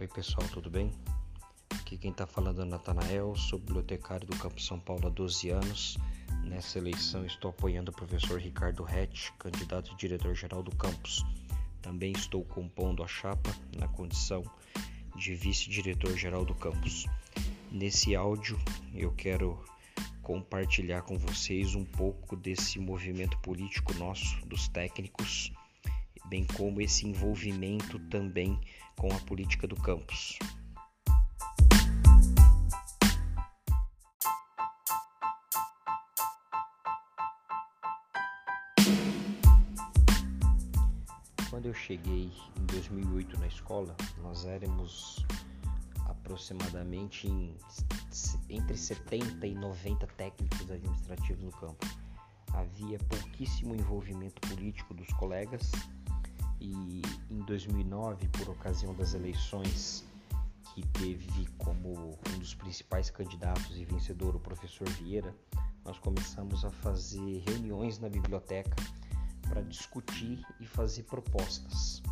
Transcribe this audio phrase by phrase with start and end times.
[0.00, 0.92] Oi pessoal, tudo bem?
[1.70, 5.98] Aqui quem está falando é Natanael, sou bibliotecário do Campo São Paulo há 12 anos.
[6.44, 11.24] Nessa eleição estou apoiando o professor Ricardo Rett, candidato a diretor-geral do campus.
[11.82, 14.44] Também estou compondo a chapa na condição
[15.16, 17.06] de vice-diretor-geral do campus.
[17.68, 18.56] Nesse áudio
[18.94, 19.60] eu quero
[20.22, 25.50] compartilhar com vocês um pouco desse movimento político nosso, dos técnicos,
[26.28, 28.60] bem como esse envolvimento também
[28.96, 30.38] com a política do campus.
[41.48, 45.24] Quando eu cheguei em 2008 na escola, nós éramos
[46.06, 47.56] aproximadamente em,
[48.50, 51.86] entre 70 e 90 técnicos administrativos no campo.
[52.52, 55.70] Havia pouquíssimo envolvimento político dos colegas
[56.60, 60.04] e em 2009, por ocasião das eleições
[60.74, 65.34] que teve como um dos principais candidatos e vencedor o professor Vieira,
[65.84, 68.76] nós começamos a fazer reuniões na biblioteca
[69.48, 72.02] para discutir e fazer propostas.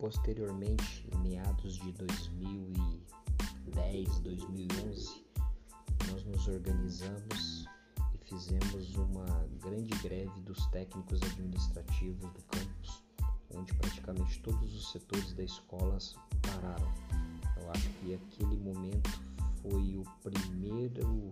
[0.00, 5.26] Posteriormente, em meados de 2010, 2011,
[6.10, 7.66] nós nos organizamos
[8.14, 9.26] e fizemos uma
[9.62, 13.04] grande greve dos técnicos administrativos do campus,
[13.54, 15.98] onde praticamente todos os setores da escola
[16.40, 16.90] pararam.
[17.58, 19.10] Eu acho que aquele momento
[19.60, 21.30] foi o primeiro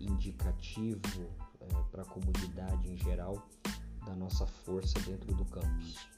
[0.00, 1.28] indicativo
[1.60, 3.46] é, para a comunidade em geral
[4.06, 6.08] da nossa força dentro do campus.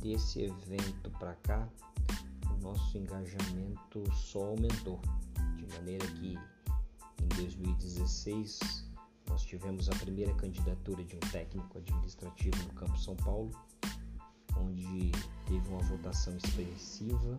[0.00, 1.68] Desse evento para cá,
[2.50, 5.00] o nosso engajamento só aumentou,
[5.56, 6.38] de maneira que
[7.22, 8.88] em 2016
[9.28, 13.50] nós tivemos a primeira candidatura de um técnico administrativo no Campo São Paulo,
[14.56, 15.12] onde
[15.46, 17.38] teve uma votação expressiva.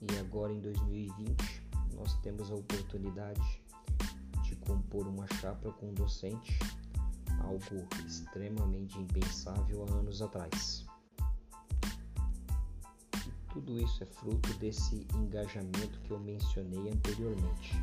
[0.00, 1.62] E agora em 2020
[1.94, 3.62] nós temos a oportunidade
[4.42, 6.58] de compor uma chapa com um docente,
[7.40, 10.84] algo extremamente impensável há anos atrás.
[13.64, 17.80] Tudo isso é fruto desse engajamento que eu mencionei anteriormente.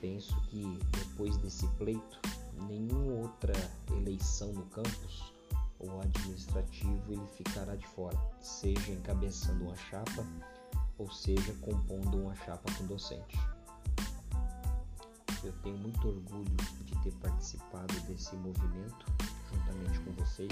[0.00, 2.20] Penso que depois desse pleito,
[2.66, 3.52] nenhuma outra
[3.92, 5.32] eleição no campus
[5.78, 10.26] ou administrativo ele ficará de fora, seja encabeçando uma chapa
[10.98, 13.38] ou seja compondo uma chapa com docente.
[15.44, 19.06] Eu tenho muito orgulho de ter participado desse movimento
[19.52, 20.50] juntamente com vocês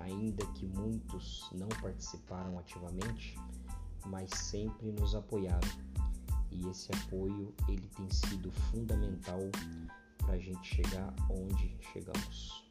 [0.00, 3.36] ainda que muitos não participaram ativamente,
[4.06, 5.68] mas sempre nos apoiaram.
[6.50, 9.40] E esse apoio ele tem sido fundamental
[10.18, 12.69] para a gente chegar onde chegamos.